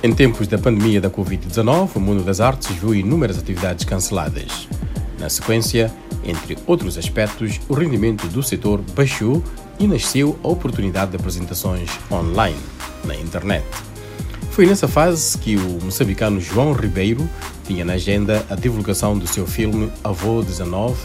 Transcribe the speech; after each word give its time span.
Em 0.00 0.12
tempos 0.12 0.46
da 0.46 0.56
pandemia 0.56 1.00
da 1.00 1.10
Covid-19, 1.10 1.96
o 1.96 2.00
mundo 2.00 2.22
das 2.22 2.40
artes 2.40 2.70
viu 2.70 2.94
inúmeras 2.94 3.36
atividades 3.36 3.84
canceladas. 3.84 4.68
Na 5.18 5.28
sequência, 5.28 5.92
entre 6.24 6.56
outros 6.68 6.96
aspectos, 6.96 7.60
o 7.68 7.74
rendimento 7.74 8.28
do 8.28 8.40
setor 8.40 8.80
baixou 8.94 9.42
e 9.76 9.88
nasceu 9.88 10.38
a 10.44 10.48
oportunidade 10.48 11.10
de 11.10 11.16
apresentações 11.16 11.90
online, 12.12 12.56
na 13.04 13.16
internet. 13.16 13.66
Foi 14.52 14.66
nessa 14.66 14.86
fase 14.86 15.36
que 15.36 15.56
o 15.56 15.84
moçambicano 15.84 16.40
João 16.40 16.72
Ribeiro 16.72 17.28
tinha 17.64 17.84
na 17.84 17.94
agenda 17.94 18.46
a 18.48 18.54
divulgação 18.54 19.18
do 19.18 19.26
seu 19.26 19.48
filme 19.48 19.90
Avô 20.04 20.42
19 20.42 20.96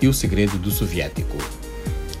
e 0.00 0.08
o 0.08 0.12
Segredo 0.12 0.58
do 0.58 0.72
Soviético. 0.72 1.61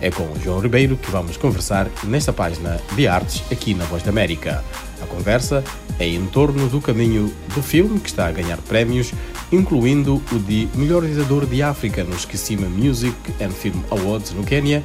É 0.02 0.10
com 0.10 0.24
o 0.24 0.40
João 0.42 0.58
Ribeiro 0.58 0.96
que 0.96 1.08
vamos 1.12 1.36
conversar 1.36 1.88
nesta 2.02 2.32
página 2.32 2.80
de 2.96 3.06
artes 3.06 3.40
aqui 3.52 3.72
na 3.72 3.84
Voz 3.84 4.02
da 4.02 4.10
América. 4.10 4.64
A 5.00 5.06
conversa 5.06 5.62
é 5.96 6.08
em 6.08 6.26
torno 6.26 6.68
do 6.68 6.80
caminho 6.80 7.32
do 7.54 7.62
filme 7.62 8.00
que 8.00 8.08
está 8.08 8.26
a 8.26 8.32
ganhar 8.32 8.58
prémios, 8.62 9.12
incluindo 9.52 10.20
o 10.32 10.38
de 10.40 10.68
melhor 10.74 11.02
realizador 11.02 11.46
de 11.46 11.62
África 11.62 12.02
nos 12.02 12.24
Kissima 12.24 12.68
Music 12.68 13.14
and 13.40 13.50
Film 13.50 13.80
Awards 13.92 14.32
no 14.32 14.42
Quênia 14.42 14.82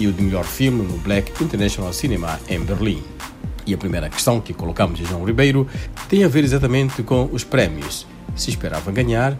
e 0.00 0.06
o 0.06 0.12
de 0.14 0.22
melhor 0.22 0.46
filme 0.46 0.82
no 0.82 0.96
Black 0.96 1.44
International 1.44 1.92
Cinema 1.92 2.40
em 2.48 2.60
Berlim. 2.60 3.02
E 3.66 3.74
a 3.74 3.78
primeira 3.78 4.08
questão 4.08 4.40
que 4.40 4.54
colocamos 4.54 4.98
a 4.98 5.04
João 5.04 5.24
Ribeiro 5.24 5.68
tem 6.08 6.24
a 6.24 6.28
ver 6.28 6.42
exatamente 6.42 7.02
com 7.02 7.28
os 7.30 7.44
prémios. 7.44 8.06
Se 8.34 8.48
esperava 8.48 8.90
ganhar, 8.90 9.36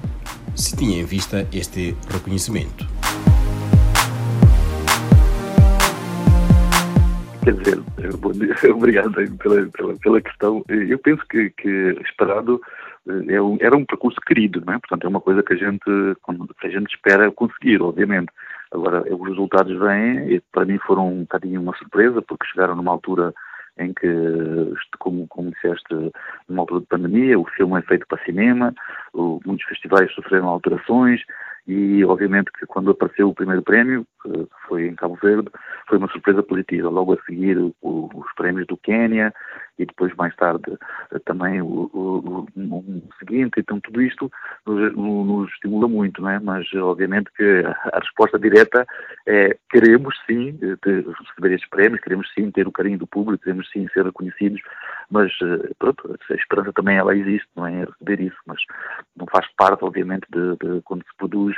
se 0.54 0.76
tinha 0.76 1.00
em 1.00 1.04
vista 1.06 1.48
este 1.50 1.96
reconhecimento. 2.10 2.93
Quer 7.44 7.52
dizer, 7.54 7.78
obrigado 8.74 9.12
pela, 9.12 9.66
pela, 9.66 9.94
pela, 9.96 10.20
questão. 10.20 10.64
Eu 10.68 10.98
penso 10.98 11.22
que, 11.28 11.50
que 11.50 11.68
esperado 12.02 12.60
é 13.28 13.40
um, 13.40 13.58
era 13.60 13.76
um 13.76 13.84
percurso 13.84 14.18
querido, 14.26 14.62
não 14.64 14.74
é? 14.74 14.78
Portanto, 14.78 15.04
é 15.04 15.08
uma 15.08 15.20
coisa 15.20 15.42
que 15.42 15.52
a 15.52 15.56
gente, 15.56 15.84
que 15.84 16.66
a 16.66 16.70
gente 16.70 16.94
espera 16.94 17.30
conseguir, 17.30 17.82
obviamente. 17.82 18.32
Agora, 18.72 19.04
os 19.14 19.28
resultados 19.28 19.78
vêm, 19.78 20.34
e 20.34 20.40
para 20.52 20.64
mim 20.64 20.78
foram 20.78 21.08
um 21.12 21.20
bocadinho 21.20 21.60
uma 21.60 21.76
surpresa, 21.76 22.22
porque 22.22 22.46
chegaram 22.46 22.74
numa 22.74 22.90
altura 22.92 23.32
em 23.78 23.92
que, 23.92 24.08
como, 24.98 25.26
como 25.28 25.50
disseste, 25.50 25.94
numa 26.48 26.62
altura 26.62 26.80
de 26.80 26.86
pandemia, 26.86 27.38
o 27.38 27.44
filme 27.44 27.78
é 27.78 27.82
feito 27.82 28.06
para 28.06 28.24
cinema, 28.24 28.72
o, 29.12 29.40
muitos 29.44 29.66
festivais 29.66 30.12
sofreram 30.12 30.48
alterações, 30.48 31.20
e 31.66 32.04
obviamente 32.04 32.50
que 32.52 32.66
quando 32.66 32.90
apareceu 32.90 33.28
o 33.28 33.34
primeiro 33.34 33.62
prémio, 33.62 34.06
que 34.22 34.46
foi 34.68 34.86
em 34.86 34.94
Cabo 34.94 35.18
Verde, 35.22 35.48
foi 35.88 35.98
uma 35.98 36.08
surpresa 36.08 36.42
positiva. 36.42 36.90
Logo 36.90 37.14
a 37.14 37.22
seguir 37.24 37.56
o, 37.58 37.74
os 37.82 38.34
prémios 38.36 38.66
do 38.66 38.76
Quênia 38.76 39.32
e 39.78 39.84
depois 39.84 40.14
mais 40.14 40.34
tarde 40.36 40.78
também 41.24 41.60
o, 41.60 41.90
o, 41.92 42.46
o 42.56 43.08
seguinte, 43.18 43.58
então 43.58 43.80
tudo 43.80 44.00
isto 44.02 44.30
nos, 44.66 44.94
nos, 44.94 45.50
estimula 45.50 45.88
muito, 45.88 46.22
não 46.22 46.30
é? 46.30 46.38
Mas 46.38 46.72
obviamente 46.74 47.30
que 47.36 47.64
a 47.92 47.98
resposta 47.98 48.38
direta 48.38 48.86
é 49.26 49.56
queremos 49.70 50.14
sim 50.26 50.58
receber 50.84 51.54
estes 51.54 51.68
prémios, 51.70 52.00
queremos 52.00 52.32
sim 52.34 52.50
ter 52.50 52.66
o 52.68 52.72
carinho 52.72 52.98
do 52.98 53.06
público, 53.06 53.44
queremos 53.44 53.68
sim 53.70 53.88
ser 53.92 54.04
reconhecidos, 54.04 54.60
mas 55.10 55.32
pronto, 55.78 56.18
a 56.30 56.34
esperança 56.34 56.72
também 56.72 56.96
ela 56.96 57.16
existe, 57.16 57.48
não 57.56 57.66
é? 57.66 57.84
Receber 57.84 58.20
isso, 58.20 58.38
mas 58.46 58.60
não 59.16 59.26
faz 59.26 59.46
parte 59.56 59.84
obviamente 59.84 60.26
de, 60.30 60.56
de 60.56 60.82
quando 60.82 61.02
se 61.02 61.16
produz 61.16 61.56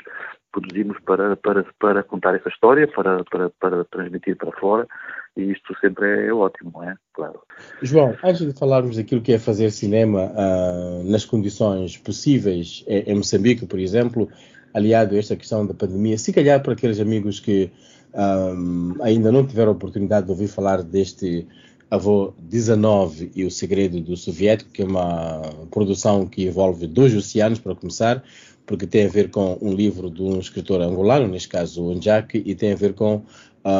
produzimos 0.56 0.98
para, 1.00 1.37
para, 1.37 1.64
para 1.78 2.03
contar 2.03 2.34
essa 2.34 2.48
história, 2.48 2.89
para, 2.89 3.22
para, 3.25 3.50
para 3.61 3.84
transmitir 3.84 4.37
para 4.37 4.53
fora, 4.53 4.87
e 5.36 5.52
isto 5.52 5.74
sempre 5.80 6.26
é 6.26 6.32
ótimo, 6.32 6.82
é? 6.82 6.96
Claro. 7.12 7.41
João, 7.82 8.16
antes 8.24 8.47
de 8.47 8.58
falarmos 8.58 8.97
daquilo 8.97 9.20
que 9.20 9.32
é 9.32 9.38
fazer 9.38 9.70
cinema 9.70 10.32
uh, 10.32 11.04
nas 11.04 11.24
condições 11.24 11.97
possíveis 11.98 12.84
em, 12.86 13.14
Moçambique, 13.14 13.66
por 13.66 13.78
exemplo, 13.78 14.28
aliado 14.72 15.14
a 15.14 15.19
esta 15.19 15.36
questão 15.36 15.66
da 15.66 15.75
pandemia, 15.75 16.16
se 16.16 16.32
calhar 16.32 16.62
para 16.62 16.72
aqueles 16.72 16.98
amigos 17.00 17.38
que 17.38 17.70
um, 18.14 18.94
ah, 19.00 19.04
ainda 19.04 19.30
não 19.30 19.46
tiveram 19.46 19.72
a 19.72 19.75
oportunidade 19.75 20.26
de 20.26 20.32
ouvir 20.32 20.48
falar 20.48 20.82
deste 20.82 21.46
Avô 21.91 22.34
19 22.38 23.30
e 23.36 23.44
o 23.44 23.50
Segredo 23.50 24.00
do 24.00 24.16
Soviético, 24.16 24.70
que 24.72 24.82
é 24.82 24.84
uma 24.84 25.42
produção 25.70 26.26
que 26.26 26.46
envolve 26.46 26.86
dois 26.86 27.14
oceanos, 27.14 27.60
para 27.60 27.76
começar, 27.76 28.25
porque 28.66 28.87
tem 28.87 29.06
a 29.06 29.10
ver 29.10 29.31
com 29.31 29.56
um 29.62 29.72
livro 29.72 30.10
de 30.10 30.22
um 30.22 30.38
escritor 30.38 30.81
angolano, 30.81 31.28
neste 31.28 31.49
caso 31.49 31.84
o 31.84 31.94
Njaki, 31.94 32.43
e 32.44 32.54
tem 32.54 32.72
a 32.72 32.77
ver 32.77 32.94
com 32.94 33.16
uh, 33.16 33.22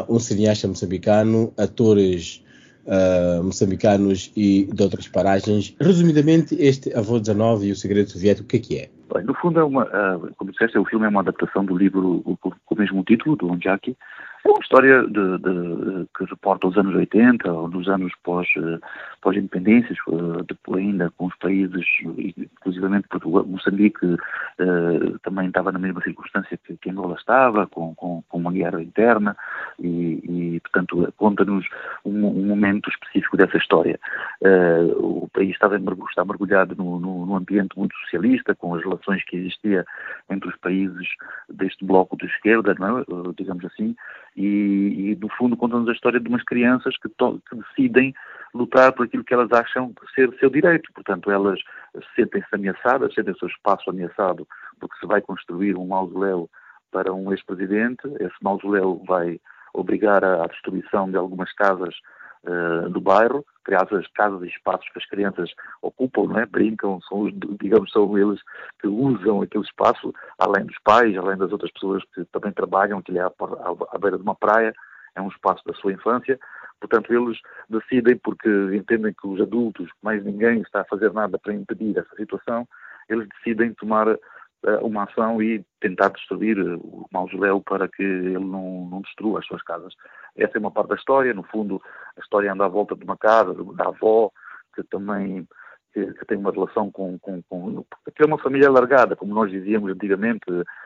um 0.09 0.19
cineasta 0.19 0.69
moçambicano, 0.69 1.53
atores 1.59 2.45
uh, 2.87 3.43
moçambicanos 3.43 4.33
e 4.37 4.69
de 4.73 4.83
outras 4.83 5.09
paragens. 5.09 5.75
Resumidamente, 5.81 6.55
este 6.59 6.97
Avô 6.97 7.19
19 7.19 7.67
e 7.67 7.73
o 7.73 7.77
Segredo 7.77 8.11
Soviético, 8.11 8.45
o 8.45 8.49
que 8.49 8.57
é 8.57 8.61
que 8.61 8.79
é? 8.79 8.91
Bem, 9.13 9.25
no 9.25 9.35
fundo, 9.35 9.61
é 9.61 9.65
uma, 9.65 9.85
uh, 9.85 10.35
como 10.37 10.51
disseste, 10.51 10.79
o 10.79 10.85
filme 10.85 11.07
é 11.07 11.09
uma 11.09 11.21
adaptação 11.21 11.65
do 11.65 11.77
livro 11.77 12.23
com 12.41 12.53
o 12.71 12.79
mesmo 12.79 13.03
título, 13.05 13.37
do 13.37 13.55
Njaki, 13.55 13.97
é 14.47 14.51
uma 14.51 14.61
história 14.61 15.03
de, 15.03 15.39
de, 15.39 16.07
que 16.17 16.25
reporta 16.25 16.69
os 16.69 16.77
anos 16.77 16.95
80, 16.95 17.53
ou 17.53 17.69
dos 17.69 17.89
anos 17.89 18.13
pós, 18.23 18.47
eh, 18.57 18.79
pós-independências, 19.21 19.99
eh, 20.09 20.43
depois 20.47 20.85
ainda 20.85 21.13
com 21.17 21.27
os 21.27 21.37
países, 21.37 21.85
inclusivamente 22.37 23.09
Portugal, 23.09 23.45
Moçambique 23.45 24.17
eh, 24.59 25.19
também 25.23 25.49
estava 25.49 25.73
na 25.73 25.79
mesma 25.79 26.01
circunstância 26.01 26.59
que, 26.65 26.77
que 26.77 26.91
Angola 26.91 27.17
estava, 27.17 27.67
com, 27.67 27.95
com, 27.95 28.23
com 28.29 28.39
uma 28.39 28.53
guerra 28.53 28.81
interna, 28.81 29.37
e, 29.79 30.55
e 30.57 30.61
portanto, 30.61 31.13
conta-nos 31.17 31.67
um, 32.05 32.27
um, 32.27 32.47
momento 32.47 32.89
específico 32.91 33.37
dessa 33.37 33.57
história. 33.57 33.99
o 34.97 35.29
país 35.33 35.51
estava 35.51 35.77
está 35.77 36.25
mergulhado 36.25 36.75
no, 36.77 36.99
no, 36.99 37.37
ambiente 37.37 37.77
muito 37.77 37.95
socialista, 37.99 38.55
com 38.55 38.75
as 38.75 38.83
relações 38.83 39.25
que 39.25 39.37
existia 39.37 39.85
entre 40.31 40.49
os 40.49 40.57
países 40.57 41.09
deste 41.49 41.85
bloco 41.85 42.17
de 42.17 42.27
esquerda, 42.27 42.73
é? 42.73 43.33
digamos 43.37 43.65
assim, 43.65 43.95
e, 44.37 45.13
e 45.13 45.19
no 45.21 45.29
fundo 45.31 45.57
conta-nos 45.57 45.89
a 45.89 45.93
história 45.93 46.21
de 46.21 46.29
umas 46.29 46.43
crianças 46.45 46.97
que, 46.99 47.09
que, 47.09 47.57
decidem 47.57 48.15
lutar 48.55 48.93
por 48.93 49.07
aquilo 49.07 49.25
que 49.25 49.35
elas 49.35 49.51
acham 49.53 49.93
ser 50.15 50.33
seu 50.39 50.51
direito. 50.51 50.91
Portanto, 50.95 51.31
elas 51.31 51.61
sentem-se 52.15 52.49
ameaçadas, 52.53 53.15
sentem 53.15 53.35
o 53.35 53.39
seu 53.39 53.49
espaço 53.49 53.91
ameaçado 53.91 54.47
porque 54.81 54.99
se 54.99 55.07
vai 55.07 55.21
construir 55.21 55.77
um 55.77 55.87
mausoléu 55.87 56.51
para 56.91 57.13
um 57.13 57.33
ex-presidente. 57.33 58.07
Esse 58.21 58.37
mausoléu 58.43 59.03
vai 59.07 59.41
obrigar 59.77 60.25
à 60.25 60.47
destruição 60.47 61.11
de 61.11 61.17
algumas 61.17 61.53
casas 61.53 61.95
uh, 62.45 62.89
do 62.89 63.01
bairro, 63.01 63.45
criar 63.63 63.87
as 63.93 64.07
casas 64.09 64.43
e 64.43 64.47
espaços 64.47 64.89
que 64.91 64.99
as 64.99 65.07
crianças 65.07 65.51
ocupam, 65.83 66.25
não 66.25 66.39
é? 66.39 66.47
brincam, 66.47 67.01
são 67.03 67.21
os, 67.21 67.33
digamos, 67.61 67.91
são 67.93 68.17
eles 68.17 68.41
que 68.81 68.89
usam 68.89 69.43
aquele 69.43 69.65
espaço, 69.65 70.15
além 70.39 70.65
dos 70.65 70.79
pais, 70.83 71.17
além 71.17 71.37
das 71.37 71.53
outras 71.53 71.71
pessoas 71.73 72.03
que 72.15 72.25
também 72.27 72.53
trabalham, 72.53 73.03
que 73.03 73.17
é 73.17 73.23
à, 73.23 73.31
à 73.93 73.99
beira 73.99 74.17
de 74.17 74.23
uma 74.23 74.35
praia, 74.35 74.73
é 75.15 75.21
um 75.21 75.29
espaço 75.29 75.63
da 75.67 75.75
sua 75.75 75.93
infância. 75.93 76.39
Portanto, 76.81 77.13
eles 77.13 77.39
decidem, 77.69 78.17
porque 78.19 78.49
entendem 78.75 79.13
que 79.13 79.27
os 79.27 79.41
adultos, 79.41 79.89
mais 80.03 80.25
ninguém 80.25 80.61
está 80.61 80.83
a 80.83 80.85
fazer 80.85 81.13
nada 81.13 81.39
para 81.39 81.55
impedir 81.55 81.97
essa 81.99 82.15
situação, 82.17 82.69
eles 83.09 83.27
decidem 83.37 83.73
tomar 83.75 84.09
uma 84.83 85.05
ação 85.05 85.43
e 85.43 85.65
tentar 85.81 86.09
destruir 86.09 86.59
o 86.59 87.07
mausoléu 87.13 87.61
para 87.61 87.89
que 87.89 88.03
ele 88.03 88.39
não, 88.39 88.89
não 88.91 89.01
destrua 89.01 89.41
as 89.41 89.47
suas 89.47 89.63
casas. 89.63 89.95
Essa 90.37 90.59
é 90.59 90.61
uma 90.61 90.71
parte 90.71 90.89
da 90.89 90.97
história. 90.97 91.33
No 91.33 91.43
fundo, 91.45 91.81
a 92.17 92.21
história 92.21 92.53
anda 92.53 92.65
à 92.65 92.69
volta 92.69 92.95
de 92.95 93.05
uma 93.05 93.17
casa, 93.17 93.55
da 93.75 93.87
avó, 93.87 94.31
que 94.75 94.83
também 94.85 95.47
que, 95.97 96.13
que 96.13 96.27
tem 96.27 96.37
uma 96.37 96.51
relação 96.51 96.91
com, 96.91 97.19
com, 97.19 97.43
com... 97.49 97.87
É 98.19 98.25
uma 98.27 98.39
família 98.39 98.69
alargada, 98.69 99.17
como 99.17 99.35
nós 99.35 99.51
dizíamos 99.51 99.91
antigamente, 99.91 100.45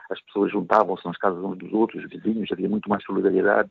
as 0.09 0.21
pessoas 0.23 0.53
juntavam-se 0.53 1.05
nas 1.05 1.17
casas 1.17 1.43
uns 1.43 1.59
dos 1.59 1.73
outros, 1.73 2.05
os 2.05 2.11
vizinhos, 2.11 2.49
havia 2.53 2.69
muito 2.69 2.89
mais 2.89 3.03
solidariedade. 3.03 3.69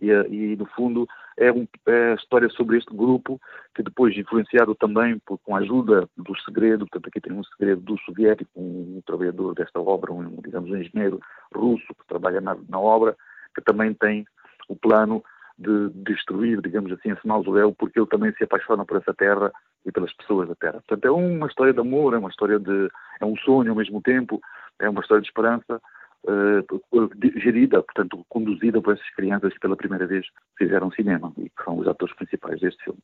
E, 0.00 0.10
e, 0.10 0.56
no 0.56 0.66
fundo 0.66 1.08
é, 1.36 1.50
um, 1.50 1.66
é, 1.86 2.12
a 2.12 2.14
história 2.14 2.48
sobre 2.50 2.78
este 2.78 2.94
grupo 2.94 3.40
que 3.74 3.82
depois 3.82 4.16
influenciado 4.16 4.74
também 4.74 5.18
por, 5.20 5.38
com 5.38 5.56
a 5.56 5.60
ajuda 5.60 6.08
do 6.16 6.38
segredo, 6.40 6.86
portanto 6.86 7.08
aqui 7.08 7.20
tem 7.20 7.32
um 7.32 7.44
segredo 7.44 7.80
do 7.80 7.98
soviético, 8.00 8.50
um, 8.56 8.96
um 8.98 9.02
trabalhador 9.04 9.54
desta 9.54 9.80
obra, 9.80 10.12
um, 10.12 10.36
digamos 10.42 10.70
um 10.70 10.76
engenheiro 10.76 11.20
russo 11.54 11.86
que 11.94 12.06
trabalha 12.06 12.40
na, 12.40 12.56
na 12.68 12.78
obra, 12.78 13.16
que 13.54 13.60
também 13.62 13.92
tem 13.94 14.24
o 14.68 14.76
plano 14.76 15.22
de 15.58 15.90
destruir, 15.90 16.60
digamos 16.60 16.92
assim, 16.92 17.10
esse 17.10 17.26
mausoléu, 17.26 17.74
porque 17.76 17.98
ele 17.98 18.06
também 18.06 18.32
se 18.34 18.44
apaixona 18.44 18.84
por 18.84 18.98
essa 18.98 19.12
terra 19.12 19.52
e 19.84 19.90
pelas 19.90 20.12
pessoas 20.12 20.48
da 20.48 20.54
terra. 20.54 20.80
Portanto, 20.86 21.04
é 21.04 21.10
uma 21.10 21.48
história 21.48 21.72
de 21.72 21.80
amor, 21.80 22.14
é 22.14 22.18
uma 22.18 22.28
história 22.28 22.60
de. 22.60 22.88
é 23.20 23.26
um 23.26 23.36
sonho 23.38 23.70
ao 23.70 23.76
mesmo 23.76 24.00
tempo, 24.00 24.40
é 24.78 24.88
uma 24.88 25.00
história 25.00 25.20
de 25.20 25.28
esperança, 25.28 25.80
uh, 26.26 27.10
gerida, 27.36 27.82
portanto, 27.82 28.24
conduzida 28.28 28.80
por 28.80 28.94
essas 28.94 29.10
crianças 29.14 29.52
que 29.52 29.60
pela 29.60 29.76
primeira 29.76 30.06
vez 30.06 30.26
fizeram 30.56 30.90
cinema 30.90 31.32
e 31.38 31.44
que 31.44 31.64
são 31.64 31.78
os 31.78 31.86
atores 31.86 32.14
principais 32.16 32.60
deste 32.60 32.82
filme. 32.84 32.98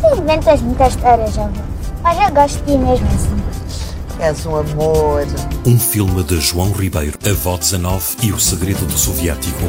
Tu 0.00 0.20
inventas 0.20 0.62
muitas 0.62 0.94
histórias, 0.94 1.34
jovem. 1.34 1.62
Mas 2.02 2.18
eu 2.18 2.34
gosto 2.34 2.58
de 2.64 2.72
ti 2.72 2.78
mesmo 2.78 3.06
assim. 3.06 4.20
És 4.20 4.46
um 4.46 4.56
amor. 4.56 5.22
Um 5.66 5.78
filme 5.78 6.22
de 6.24 6.40
João 6.40 6.72
Ribeiro, 6.72 7.18
A 7.24 7.30
Avó 7.30 7.56
19 7.56 8.26
e 8.26 8.32
o 8.32 8.38
Segredo 8.38 8.84
do 8.86 8.92
Soviético. 8.92 9.62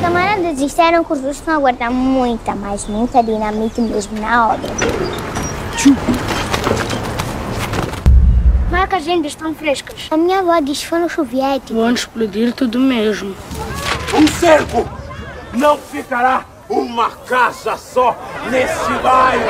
Camarada 0.00 0.42
professores 0.42 0.58
disseram 0.58 1.04
que 1.04 1.12
os 1.12 1.20
russos 1.20 1.36
estão 1.36 1.54
a 1.54 1.58
guardar 1.58 1.90
muita, 1.90 2.54
mas 2.54 2.86
muita 2.86 3.22
dinamite 3.22 3.80
mesmo 3.80 4.20
na 4.20 4.48
obra. 4.54 4.68
Marcas 9.02 9.08
ainda 9.08 9.26
estão 9.26 9.54
frescas. 9.54 9.96
A 10.10 10.16
minha 10.16 10.38
avó 10.38 10.58
diz 10.60 10.80
que 10.80 10.86
foram 10.86 11.08
soviéticos. 11.08 11.76
Vão 11.76 11.92
explodir 11.92 12.52
tudo 12.52 12.78
mesmo. 12.78 13.34
Um 14.14 14.26
cerco! 14.26 14.88
Não 15.52 15.76
ficará 15.76 16.46
uma 16.68 17.10
casa 17.10 17.76
só 17.76 18.16
nesse 18.50 18.92
bairro! 19.02 19.42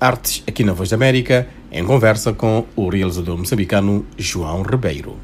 Artes 0.00 0.42
aqui 0.46 0.64
na 0.64 0.72
Voz 0.72 0.90
da 0.90 0.96
América, 0.96 1.48
em 1.72 1.84
conversa 1.84 2.32
com 2.32 2.64
o 2.76 2.88
realizador 2.88 3.36
moçambicano 3.36 4.06
João 4.16 4.62
Ribeiro. 4.62 5.16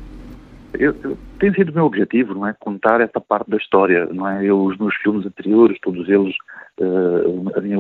Eu, 0.79 0.95
eu, 1.05 1.19
tem 1.39 1.53
sido 1.55 1.71
o 1.71 1.75
meu 1.75 1.85
objetivo, 1.85 2.35
não 2.35 2.47
é? 2.47 2.53
Contar 2.55 3.01
essa 3.01 3.21
parte 3.21 3.51
da 3.51 3.57
história, 3.57 4.07
não 4.07 4.29
é? 4.29 4.45
Eu, 4.45 4.63
os 4.65 4.77
meus 4.77 4.95
filmes 4.97 5.25
anteriores, 5.25 5.79
todos 5.81 6.09
eles, 6.09 6.35
uh, 6.81 7.53
a 7.57 7.61
minha 7.61 7.79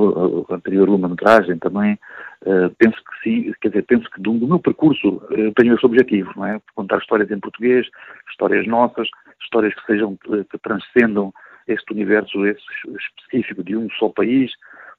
anterior 0.50 0.88
longa-metragem 0.88 1.58
também, 1.58 1.98
uh, 2.42 2.70
penso 2.78 2.96
que 2.96 3.22
sim, 3.22 3.54
quer 3.60 3.68
dizer, 3.68 3.82
penso 3.82 4.08
que 4.10 4.20
do, 4.20 4.34
do 4.34 4.46
meu 4.46 4.58
percurso 4.58 5.08
uh, 5.08 5.52
tenho 5.56 5.74
esse 5.74 5.84
objetivo, 5.84 6.32
não 6.36 6.46
é? 6.46 6.60
Contar 6.74 6.98
histórias 6.98 7.30
em 7.30 7.40
português, 7.40 7.86
histórias 8.30 8.66
nossas, 8.66 9.08
histórias 9.42 9.74
que 9.74 9.86
sejam, 9.86 10.16
que 10.16 10.58
transcendam 10.58 11.32
este 11.66 11.92
universo 11.92 12.46
esse 12.46 12.60
específico 12.98 13.64
de 13.64 13.76
um 13.76 13.88
só 13.98 14.08
país, 14.08 14.52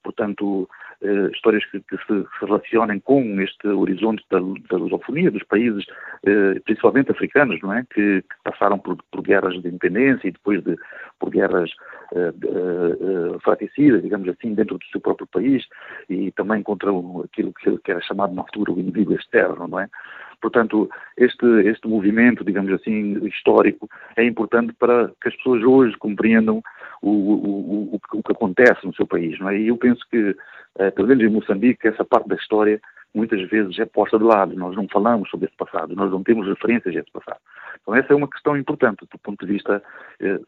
portanto, 0.03 0.68
eh, 1.01 1.30
histórias 1.33 1.65
que, 1.65 1.80
que, 1.81 1.97
se, 1.97 2.25
relacionem 2.42 3.00
com 3.00 3.42
este 3.42 3.68
horizonte 3.68 4.24
da, 4.30 4.39
da 4.39 4.77
lusofonia 4.77 5.31
dos 5.31 5.44
países, 5.44 5.86
eh, 6.25 6.59
principalmente 6.63 7.12
africanos, 7.12 7.59
não 7.62 7.74
é? 7.74 7.83
Que, 7.94 8.21
que 8.21 8.36
passaram 8.44 8.80
por, 8.80 8.97
por, 9.12 9.21
guerras 9.21 9.53
de 9.62 9.68
independência 9.68 10.27
e 10.27 10.31
depois 10.31 10.63
de, 10.63 10.75
por 11.19 11.30
guerras 11.30 11.71
eh, 12.13 12.33
eh 12.44 13.39
fratricidas, 13.44 14.01
digamos 14.01 14.27
assim, 14.30 14.53
dentro 14.53 14.77
do 14.77 14.86
seu 14.86 15.01
próprio 15.01 15.27
país 15.27 15.63
e 16.09 16.31
também 16.31 16.63
contra 16.63 16.89
aquilo 17.24 17.53
que, 17.53 17.77
que 17.80 17.91
era 17.91 18.01
chamado 18.01 18.33
na 18.33 18.41
altura 18.41 18.71
o 18.71 18.80
inimigo 18.80 19.13
externo, 19.13 19.68
não 19.68 19.80
é? 19.80 19.89
Portanto, 20.45 20.88
este, 21.18 21.44
este 21.68 21.88
movimento, 21.88 22.45
digamos 22.45 22.71
assim, 22.71 23.18
histórico, 23.25 23.89
é 24.15 24.24
importante 24.24 24.74
para 24.74 25.12
que 25.19 25.30
as 25.30 25.36
pessoas 25.38 25.63
hoje 25.63 25.97
compreendam 25.97 26.62
o, 27.01 27.09
o, 27.09 27.95
o, 27.95 28.00
o 28.13 28.21
que 28.21 28.31
acontece 28.31 28.86
no 28.86 28.94
seu 28.94 29.07
país. 29.07 29.39
Não 29.39 29.50
é? 29.50 29.57
E 29.57 29.69
eu 29.69 29.77
penso 29.77 30.06
que, 30.07 30.36
eh, 30.77 30.92
pelo 30.92 31.07
menos 31.07 31.24
em 31.24 31.30
Moçambique, 31.30 31.88
essa 31.88 32.06
parte 32.06 32.30
da 32.30 32.36
história 32.36 32.80
muitas 33.12 33.42
vezes 33.50 33.80
é 33.80 33.86
posta 33.86 34.19
de 34.19 34.24
lado. 34.24 34.53
Nós 34.53 34.75
não 34.75 34.88
falamos 34.88 35.31
sobre 35.31 35.47
esse 35.47 35.57
passado, 35.57 35.95
nós 35.95 36.12
não 36.12 36.21
temos 36.21 36.48
referências 36.48 36.95
a 36.95 37.00
esse 37.00 37.12
passado. 37.12 37.39
Então 37.81 37.95
essa 37.95 38.13
é 38.13 38.15
uma 38.15 38.30
questão 38.30 38.56
importante 38.56 39.07
do 39.12 39.18
ponto 39.18 39.44
de 39.44 39.51
vista 39.51 39.81
eh, 40.19 40.39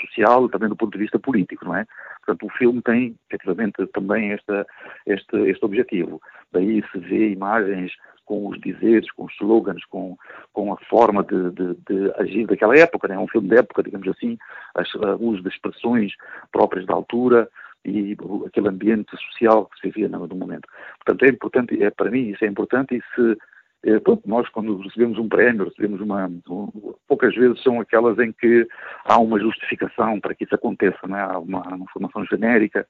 social, 0.00 0.48
também 0.48 0.68
do 0.68 0.76
ponto 0.76 0.92
de 0.92 1.04
vista 1.04 1.20
político, 1.20 1.64
não 1.64 1.76
é? 1.76 1.86
Portanto, 2.24 2.46
o 2.46 2.58
filme 2.58 2.82
tem, 2.82 3.14
efetivamente, 3.30 3.86
também 3.92 4.32
esta, 4.32 4.66
este, 5.06 5.36
este 5.48 5.64
objetivo. 5.64 6.20
Daí 6.50 6.82
se 6.90 6.98
vê 6.98 7.30
imagens 7.30 7.92
com 8.26 8.48
os 8.48 8.60
dizeres, 8.60 9.10
com 9.12 9.24
os 9.24 9.32
slogans, 9.34 9.84
com, 9.86 10.16
com 10.52 10.72
a 10.72 10.76
forma 10.90 11.24
de, 11.24 11.50
de, 11.52 11.74
de 11.88 12.12
agir 12.18 12.46
daquela 12.46 12.76
época, 12.76 13.08
né? 13.08 13.14
é 13.14 13.18
um 13.18 13.28
filme 13.28 13.48
de 13.48 13.56
época, 13.56 13.82
digamos 13.82 14.08
assim, 14.08 14.36
as, 14.74 14.92
o 14.94 15.24
uso 15.24 15.42
de 15.42 15.48
expressões 15.48 16.12
próprias 16.52 16.84
da 16.84 16.94
altura 16.94 17.48
e 17.84 18.16
aquele 18.44 18.68
ambiente 18.68 19.10
social 19.16 19.66
que 19.66 19.80
se 19.80 19.88
vivia 19.88 20.08
no 20.08 20.26
momento. 20.26 20.68
Portanto, 21.04 21.24
é 21.24 21.28
importante, 21.28 21.82
é, 21.82 21.90
para 21.90 22.10
mim 22.10 22.30
isso 22.30 22.44
é 22.44 22.48
importante 22.48 22.96
e 22.96 23.02
se 23.14 23.38
eh, 23.86 24.00
pronto, 24.00 24.28
nós 24.28 24.48
quando 24.48 24.78
recebemos 24.78 25.16
um 25.16 25.28
prémio, 25.28 25.66
recebemos 25.66 26.00
uma, 26.00 26.26
um, 26.26 26.94
poucas 27.06 27.32
vezes 27.36 27.62
são 27.62 27.80
aquelas 27.80 28.18
em 28.18 28.32
que 28.32 28.66
há 29.04 29.16
uma 29.18 29.38
justificação 29.38 30.20
para 30.20 30.34
que 30.34 30.42
isso 30.42 30.54
aconteça, 30.56 30.98
não 31.06 31.16
é? 31.16 31.20
há 31.20 31.38
uma, 31.38 31.62
uma 31.62 31.88
formação 31.92 32.24
genérica, 32.26 32.84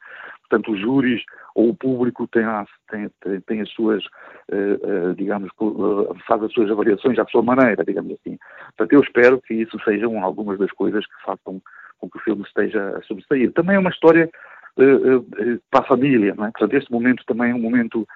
portanto 0.48 0.72
os 0.72 0.80
júris 0.80 1.22
ou 1.54 1.70
o 1.70 1.74
público 1.74 2.28
tem, 2.28 2.44
as 3.60 3.70
suas, 3.70 4.04
uh, 4.04 5.10
uh, 5.10 5.14
digamos, 5.14 5.50
uh, 5.60 6.14
faz 6.26 6.42
as 6.42 6.52
suas 6.52 6.70
avaliações 6.70 7.18
à 7.18 7.26
sua 7.26 7.42
maneira, 7.42 7.84
digamos 7.84 8.12
assim. 8.12 8.38
Portanto 8.76 8.92
eu 8.92 9.00
espero 9.00 9.40
que 9.40 9.54
isso 9.54 9.78
sejam 9.84 10.22
algumas 10.22 10.58
das 10.58 10.70
coisas 10.72 11.04
que 11.06 11.22
façam 11.24 11.60
com 11.98 12.10
que 12.10 12.18
o 12.18 12.20
filme 12.20 12.42
esteja 12.42 12.96
a 12.96 13.02
sobressair. 13.02 13.52
Também 13.52 13.76
é 13.76 13.78
uma 13.78 13.90
história 13.90 14.30
para 15.70 15.80
a 15.80 15.88
família, 15.88 16.34
não 16.36 16.44
é? 16.44 16.50
Portanto, 16.50 16.74
este 16.74 16.92
momento 16.92 17.24
também 17.24 17.50
é 17.50 17.54
um 17.54 17.58
momento 17.58 18.06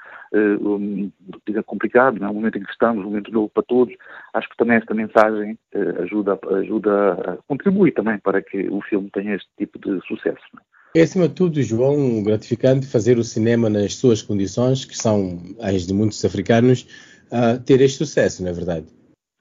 complicado, 1.65 2.21
não 2.21 2.27
é? 2.27 2.31
um 2.31 2.35
momento 2.35 2.59
em 2.59 2.63
que 2.63 2.71
estamos, 2.71 3.03
um 3.03 3.09
momento 3.09 3.33
novo 3.33 3.49
para 3.49 3.63
todos. 3.63 3.95
Acho 4.35 4.47
que 4.51 4.59
também 4.59 4.77
esta 4.77 4.93
mensagem 4.93 5.59
ajuda, 6.03 6.39
ajuda, 6.59 7.39
contribui 7.49 7.93
também 7.93 8.19
para 8.19 8.43
que 8.43 8.69
o 8.69 8.83
filme 8.83 9.09
tenha 9.11 9.37
este 9.37 9.49
tipo 9.57 9.79
de 9.79 10.07
sucesso. 10.07 10.45
É? 10.59 10.70
É, 10.95 11.03
acima 11.03 11.29
de 11.29 11.35
tudo, 11.35 11.63
João, 11.63 12.23
gratificante 12.23 12.87
fazer 12.87 13.19
o 13.19 13.25
cinema 13.25 13.71
nas 13.71 13.95
suas 13.95 14.23
condições, 14.23 14.85
que 14.85 14.97
são 14.97 15.39
as 15.61 15.87
de 15.87 15.95
muitos 15.95 16.25
africanos, 16.25 16.83
uh, 17.31 17.63
ter 17.65 17.81
este 17.81 17.99
sucesso, 17.99 18.43
não 18.43 18.51
é 18.51 18.53
verdade? 18.53 18.87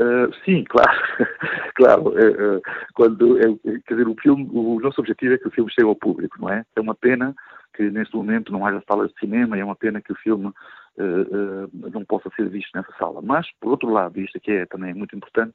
Uh, 0.01 0.34
sim, 0.46 0.63
claro, 0.69 1.01
claro. 1.75 2.10
Uh, 2.10 2.57
uh, 2.57 3.81
quer 3.86 3.96
dizer, 3.96 4.07
o 4.07 4.16
filme, 4.22 4.48
o 4.54 4.80
nosso 4.80 5.01
objetivo 5.01 5.34
é 5.34 5.38
que 5.38 5.48
o 5.48 5.51
filme 5.51 5.72
chegue 5.72 5.88
ao 5.88 5.96
público, 5.96 6.38
não 6.40 6.50
é? 6.50 6.63
É 6.75 6.80
uma 6.80 6.96
pena 6.96 7.36
que 7.75 7.90
neste 7.90 8.16
momento 8.16 8.52
não 8.52 8.66
haja 8.66 8.81
salas 8.88 9.12
de 9.12 9.19
cinema, 9.19 9.57
é 9.57 9.63
uma 9.63 9.75
pena 9.75 10.02
que 10.02 10.12
o 10.12 10.18
filme 10.18 10.52
não 11.94 12.04
possa 12.04 12.30
ser 12.36 12.50
visto 12.50 12.69
nessa 12.75 12.92
sala. 13.00 13.22
Mas, 13.22 13.48
por 13.62 13.72
outro 13.72 13.90
lado, 13.90 14.19
isto 14.19 14.38
aqui 14.38 14.52
é 14.52 14.66
também 14.66 14.94
muito 14.94 15.16
importante, 15.16 15.54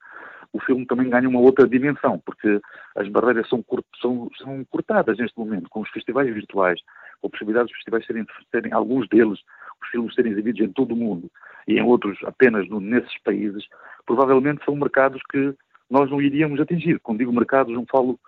o 0.54 0.60
filme 0.60 0.86
também 0.86 1.10
ganha 1.10 1.28
uma 1.28 1.40
outra 1.40 1.66
dimensão, 1.66 2.22
porque 2.24 2.60
as 2.94 3.08
barreiras 3.08 3.48
são, 3.48 3.62
são, 4.00 4.30
são 4.38 4.64
cortadas 4.70 5.18
neste 5.18 5.36
momento, 5.36 5.68
com 5.68 5.80
os 5.80 5.90
festivais 5.90 6.32
virtuais, 6.32 6.80
com 7.20 7.26
a 7.26 7.30
possibilidade 7.30 7.66
dos 7.66 7.74
festivais 7.74 8.06
serem, 8.06 8.24
serem, 8.52 8.72
alguns 8.72 9.08
deles, 9.08 9.40
os 9.82 9.88
filmes 9.90 10.14
serem 10.14 10.30
exibidos 10.30 10.60
em 10.60 10.72
todo 10.72 10.92
o 10.92 10.96
mundo 10.96 11.28
e 11.66 11.74
em 11.74 11.82
outros 11.82 12.16
apenas 12.24 12.68
no, 12.68 12.80
nesses 12.80 13.18
países, 13.24 13.64
provavelmente 14.06 14.64
são 14.64 14.76
mercados 14.76 15.20
que 15.28 15.54
nós 15.90 16.08
não 16.08 16.22
iríamos 16.22 16.60
atingir. 16.60 17.00
Quando 17.00 17.18
digo 17.18 17.32
mercados, 17.32 17.74
não 17.74 17.84
falo 17.90 18.18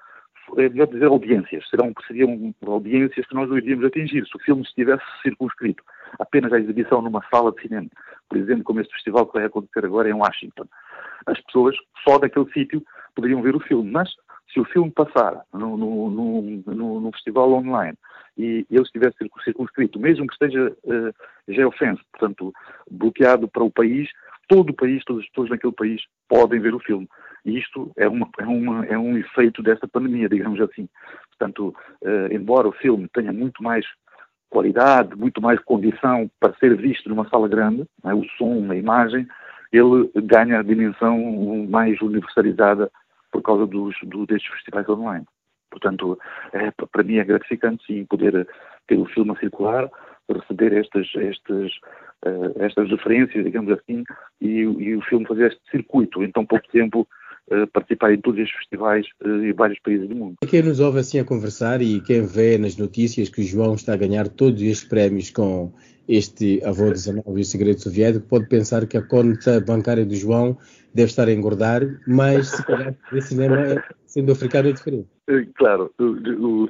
é 0.56 0.68
melhor 0.68 0.86
dizer 0.86 1.06
audiências, 1.06 1.68
serão, 1.68 1.92
seriam 2.06 2.54
audiências 2.66 3.26
que 3.26 3.34
nós 3.34 3.48
não 3.48 3.58
iríamos 3.58 3.84
atingir 3.84 4.24
se 4.26 4.36
o 4.36 4.40
filme 4.40 4.62
estivesse 4.62 5.02
circunscrito 5.22 5.82
apenas 6.20 6.52
à 6.52 6.58
exibição 6.58 7.02
numa 7.02 7.20
sala 7.30 7.52
de 7.52 7.62
cinema, 7.62 7.88
por 8.28 8.38
exemplo, 8.38 8.62
como 8.62 8.80
este 8.80 8.94
festival 8.94 9.26
que 9.26 9.34
vai 9.34 9.44
acontecer 9.44 9.84
agora 9.84 10.08
em 10.08 10.12
Washington. 10.12 10.66
As 11.26 11.40
pessoas 11.42 11.76
só 12.06 12.18
daquele 12.18 12.50
sítio 12.52 12.82
poderiam 13.14 13.42
ver 13.42 13.56
o 13.56 13.60
filme, 13.60 13.90
mas 13.90 14.08
se 14.52 14.60
o 14.60 14.64
filme 14.64 14.90
passar 14.90 15.42
no, 15.52 15.76
no, 15.76 16.10
no, 16.10 17.00
no, 17.00 17.12
festival 17.12 17.52
online 17.52 17.96
e 18.38 18.66
ele 18.70 18.82
estivesse 18.82 19.16
circunscrito, 19.42 19.98
mesmo 19.98 20.26
que 20.26 20.32
esteja 20.32 20.70
uh, 20.84 21.14
geofence, 21.48 22.02
portanto, 22.12 22.52
bloqueado 22.90 23.48
para 23.48 23.64
o 23.64 23.70
país, 23.70 24.08
todo 24.48 24.70
o 24.70 24.74
país, 24.74 25.02
todas 25.04 25.22
as 25.22 25.28
pessoas 25.30 25.50
naquele 25.50 25.72
país 25.72 26.02
podem 26.28 26.60
ver 26.60 26.74
o 26.74 26.80
filme. 26.80 27.08
E 27.44 27.58
isto 27.58 27.90
é, 27.96 28.08
uma, 28.08 28.28
é, 28.38 28.44
uma, 28.44 28.86
é 28.86 28.98
um 28.98 29.16
efeito 29.16 29.62
desta 29.62 29.86
pandemia, 29.88 30.28
digamos 30.28 30.60
assim. 30.60 30.88
Portanto, 31.30 31.74
uh, 32.02 32.32
embora 32.32 32.68
o 32.68 32.72
filme 32.72 33.08
tenha 33.12 33.32
muito 33.32 33.62
mais 33.62 33.84
qualidade, 34.48 35.16
muito 35.16 35.40
mais 35.40 35.60
condição 35.60 36.30
para 36.40 36.54
ser 36.54 36.76
visto 36.76 37.08
numa 37.08 37.28
sala 37.28 37.48
grande, 37.48 37.84
é? 38.04 38.14
o 38.14 38.24
som, 38.38 38.70
a 38.70 38.76
imagem, 38.76 39.26
ele 39.72 40.10
ganha 40.14 40.60
a 40.60 40.62
dimensão 40.62 41.66
mais 41.68 42.00
universalizada 42.00 42.90
por 43.32 43.42
causa 43.42 43.66
dos, 43.66 43.94
do, 44.04 44.26
destes 44.26 44.52
festivais 44.52 44.88
online. 44.88 45.26
Portanto, 45.70 46.18
é, 46.52 46.70
para 46.70 47.02
mim 47.02 47.16
é 47.16 47.24
gratificante 47.24 47.84
sim 47.86 48.04
poder 48.04 48.46
ter 48.86 48.96
o 48.96 49.06
filme 49.06 49.32
a 49.32 49.36
circular, 49.36 49.90
receber 50.28 50.72
estas, 50.72 51.06
estas, 51.16 51.72
uh, 52.24 52.62
estas 52.62 52.90
referências, 52.90 53.44
digamos 53.44 53.72
assim, 53.72 54.04
e, 54.40 54.60
e, 54.60 54.96
o 54.96 55.02
filme 55.02 55.26
fazer 55.26 55.48
este 55.48 55.60
circuito 55.70 56.22
em 56.22 56.30
tão 56.30 56.44
pouco 56.44 56.66
tempo. 56.68 57.06
Uh, 57.48 57.64
participar 57.68 58.12
em 58.12 58.20
todos 58.20 58.40
estes 58.40 58.58
festivais 58.58 59.06
uh, 59.24 59.44
em 59.44 59.52
vários 59.52 59.78
países 59.78 60.08
do 60.08 60.16
mundo. 60.16 60.34
Quem 60.48 60.64
nos 60.64 60.80
ouve 60.80 60.98
assim 60.98 61.20
a 61.20 61.24
conversar 61.24 61.80
e 61.80 62.00
quem 62.00 62.26
vê 62.26 62.58
nas 62.58 62.76
notícias 62.76 63.28
que 63.28 63.40
o 63.40 63.44
João 63.44 63.74
está 63.74 63.94
a 63.94 63.96
ganhar 63.96 64.26
todos 64.26 64.60
estes 64.60 64.88
prémios 64.88 65.30
com 65.30 65.72
este 66.08 66.62
avô 66.64 66.90
19 66.90 67.24
e 67.38 67.42
o 67.42 67.44
segredo 67.44 67.80
soviético, 67.80 68.26
pode 68.26 68.46
pensar 68.46 68.86
que 68.86 68.96
a 68.96 69.02
conta 69.02 69.60
bancária 69.60 70.04
do 70.04 70.14
João 70.14 70.56
deve 70.94 71.10
estar 71.10 71.28
a 71.28 71.32
engordar, 71.32 71.82
mas 72.06 72.48
se 72.48 72.64
calhar 72.64 72.94
o 73.12 73.20
cinema 73.20 73.56
é 73.60 73.82
Sendo 74.16 74.32
africano 74.32 74.70
é 74.70 74.72
diferente. 74.72 75.08
Eh, 75.28 75.46
claro, 75.56 75.92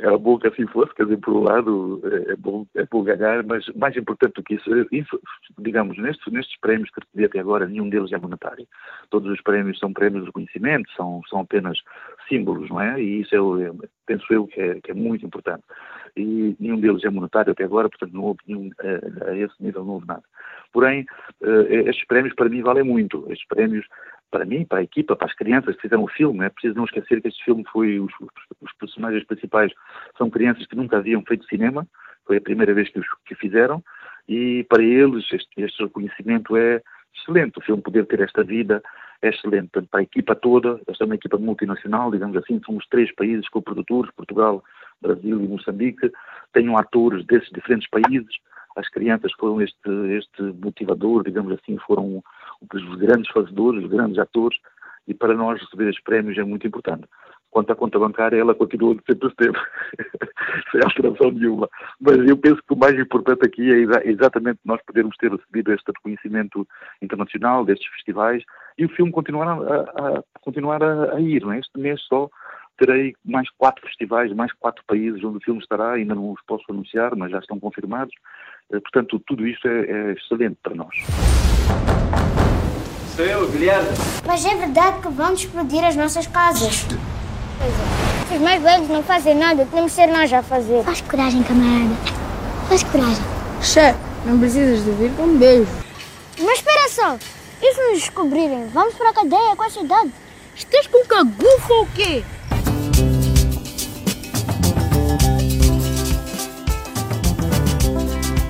era 0.00 0.18
bom 0.18 0.36
que 0.36 0.48
assim 0.48 0.66
fosse, 0.66 0.92
quer 0.96 1.04
dizer, 1.04 1.18
por 1.18 1.32
um 1.32 1.44
lado 1.44 2.02
é, 2.02 2.32
é 2.32 2.36
bom, 2.36 2.66
é 2.74 2.84
bom 2.84 3.04
ganhar, 3.04 3.44
mas 3.44 3.64
mais 3.76 3.96
importante 3.96 4.32
do 4.32 4.42
que 4.42 4.54
isso, 4.54 4.68
isso 4.90 5.20
digamos, 5.56 5.96
nestes, 5.96 6.32
nestes 6.32 6.58
prémios 6.58 6.90
que 6.90 6.98
recebi 6.98 7.24
até 7.24 7.38
agora, 7.38 7.68
nenhum 7.68 7.88
deles 7.88 8.10
é 8.10 8.18
monetário. 8.18 8.66
Todos 9.10 9.30
os 9.30 9.40
prémios 9.42 9.78
são 9.78 9.92
prémios 9.92 10.22
de 10.22 10.26
reconhecimento, 10.26 10.90
são, 10.96 11.22
são 11.30 11.38
apenas 11.38 11.78
símbolos, 12.28 12.68
não 12.68 12.80
é? 12.80 13.00
E 13.00 13.20
isso 13.20 13.60
é, 13.60 13.70
penso 14.06 14.24
eu 14.32 14.48
que 14.48 14.60
é, 14.60 14.80
que 14.80 14.90
é 14.90 14.94
muito 14.94 15.24
importante. 15.24 15.62
E 16.16 16.56
nenhum 16.58 16.80
deles 16.80 17.04
é 17.04 17.10
monetário 17.10 17.52
até 17.52 17.62
agora, 17.62 17.88
portanto 17.88 18.12
não 18.12 18.24
houve 18.24 18.40
nenhum, 18.48 18.70
a, 18.80 19.30
a 19.30 19.36
esse 19.36 19.54
nível 19.62 19.84
não 19.84 19.92
houve 19.92 20.06
nada. 20.08 20.24
Porém, 20.72 21.06
estes 21.40 22.06
prémios 22.06 22.34
para 22.34 22.48
mim 22.48 22.62
valem 22.62 22.84
muito. 22.84 23.24
Estes 23.30 23.46
prémios 23.48 23.86
para 24.30 24.44
mim, 24.44 24.64
para 24.64 24.78
a 24.78 24.82
equipa, 24.82 25.16
para 25.16 25.28
as 25.28 25.34
crianças 25.34 25.74
que 25.76 25.82
fizeram 25.82 26.04
o 26.04 26.08
filme. 26.08 26.44
É 26.44 26.50
preciso 26.50 26.76
não 26.76 26.84
esquecer 26.84 27.20
que 27.20 27.28
este 27.28 27.44
filme 27.44 27.64
foi, 27.72 27.98
os, 28.00 28.12
os 28.60 28.72
personagens 28.78 29.24
principais 29.24 29.72
são 30.18 30.30
crianças 30.30 30.66
que 30.66 30.76
nunca 30.76 30.98
haviam 30.98 31.22
feito 31.22 31.46
cinema, 31.46 31.86
foi 32.26 32.38
a 32.38 32.40
primeira 32.40 32.74
vez 32.74 32.88
que, 32.88 32.98
os, 32.98 33.06
que 33.24 33.34
fizeram, 33.34 33.82
e 34.28 34.64
para 34.68 34.82
eles 34.82 35.24
este, 35.32 35.48
este 35.58 35.82
reconhecimento 35.84 36.56
é 36.56 36.82
excelente. 37.14 37.58
O 37.58 37.62
filme 37.62 37.82
poder 37.82 38.04
ter 38.06 38.20
esta 38.20 38.42
vida 38.42 38.82
é 39.22 39.28
excelente. 39.28 39.70
Portanto, 39.70 39.90
para 39.90 40.00
a 40.00 40.02
equipa 40.02 40.34
toda, 40.34 40.80
esta 40.86 41.04
é 41.04 41.06
uma 41.06 41.14
equipa 41.14 41.38
multinacional, 41.38 42.10
digamos 42.10 42.36
assim, 42.36 42.60
somos 42.64 42.86
três 42.88 43.14
países 43.14 43.48
co-produtores, 43.48 44.12
Portugal, 44.14 44.62
Brasil 45.00 45.40
e 45.40 45.48
Moçambique, 45.48 46.10
tenham 46.52 46.76
atores 46.76 47.24
desses 47.26 47.48
diferentes 47.50 47.88
países, 47.88 48.34
as 48.76 48.88
crianças 48.90 49.32
foram 49.38 49.60
este, 49.60 49.90
este 50.10 50.42
motivador, 50.42 51.24
digamos 51.24 51.52
assim, 51.52 51.78
foram 51.78 52.22
os 52.72 52.98
grandes 52.98 53.30
fazedores, 53.32 53.84
os 53.84 53.90
grandes 53.90 54.18
atores, 54.18 54.58
e 55.08 55.14
para 55.14 55.34
nós 55.34 55.60
receber 55.60 55.88
estes 55.88 56.04
prémios 56.04 56.36
é 56.38 56.44
muito 56.44 56.66
importante. 56.66 57.04
Quanto 57.50 57.72
à 57.72 57.76
conta 57.76 57.98
bancária, 57.98 58.36
ela 58.36 58.54
continua 58.54 58.94
de 58.94 59.02
sempre 59.06 59.28
esteve, 59.28 59.56
sem 60.70 60.80
alteração 60.84 61.30
nenhuma. 61.30 61.68
Mas 61.98 62.18
eu 62.28 62.36
penso 62.36 62.56
que 62.56 62.74
o 62.74 62.76
mais 62.76 62.98
importante 62.98 63.46
aqui 63.46 63.72
é 63.72 64.08
exatamente 64.10 64.60
nós 64.64 64.80
podermos 64.84 65.16
ter 65.16 65.30
recebido 65.30 65.72
este 65.72 65.90
reconhecimento 65.90 66.68
internacional 67.00 67.64
destes 67.64 67.88
festivais 67.94 68.42
e 68.76 68.84
o 68.84 68.90
filme 68.90 69.10
continuar 69.10 69.48
a, 69.48 69.80
a 69.80 70.22
continuar 70.42 70.82
a, 70.82 71.14
a 71.14 71.20
ir. 71.20 71.42
Não 71.42 71.52
é? 71.52 71.60
Este 71.60 71.78
mês 71.78 72.02
só 72.02 72.28
terei 72.76 73.14
mais 73.24 73.48
quatro 73.50 73.84
festivais, 73.86 74.32
mais 74.32 74.52
quatro 74.52 74.84
países 74.86 75.22
onde 75.24 75.38
o 75.38 75.40
filme 75.40 75.60
estará, 75.60 75.92
ainda 75.92 76.14
não 76.14 76.32
os 76.32 76.42
posso 76.46 76.64
anunciar, 76.68 77.16
mas 77.16 77.30
já 77.30 77.38
estão 77.38 77.58
confirmados. 77.58 78.14
Eh, 78.72 78.80
portanto, 78.80 79.20
tudo 79.26 79.46
isto 79.46 79.66
é, 79.68 79.80
é 79.90 80.12
excelente 80.12 80.56
para 80.62 80.74
nós. 80.74 80.94
Sou 83.14 83.24
eu, 83.24 83.48
Guilherme. 83.50 83.88
Mas 84.26 84.44
é 84.44 84.54
verdade 84.54 85.00
que 85.00 85.08
vão 85.08 85.32
explodir 85.32 85.84
as 85.84 85.96
nossas 85.96 86.26
casas. 86.26 86.86
Se 88.28 88.34
os 88.34 88.40
mais 88.40 88.62
velhos 88.62 88.88
não 88.88 89.02
fazem 89.02 89.34
nada, 89.34 89.66
temos 89.66 89.92
de 89.92 89.96
ser 89.96 90.08
nós 90.08 90.32
a 90.32 90.42
fazer. 90.42 90.82
Faz 90.82 91.00
coragem, 91.00 91.42
camarada. 91.42 91.94
Faz 92.68 92.82
coragem. 92.82 93.24
Chefe, 93.62 93.98
não 94.26 94.38
precisas 94.38 94.84
de 94.84 94.90
vir 94.90 95.12
com 95.12 95.22
um 95.22 95.38
beijo. 95.38 95.70
Mas 96.38 96.58
espera 96.58 96.88
só. 96.88 97.18
E 97.62 97.74
se 97.74 97.80
nos 97.88 98.00
descobrirem? 98.00 98.66
Vamos 98.68 98.94
para 98.94 99.10
a 99.10 99.14
cadeia 99.14 99.56
com 99.56 99.62
a 99.62 99.70
cidade. 99.70 100.12
Estás 100.54 100.86
com 100.88 101.06
cagufa 101.06 101.72
ou 101.72 101.86
quê? 101.94 102.22